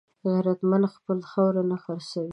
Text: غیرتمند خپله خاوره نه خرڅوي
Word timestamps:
غیرتمند 0.23 0.85
خپله 0.95 1.25
خاوره 1.31 1.63
نه 1.71 1.77
خرڅوي 1.83 2.29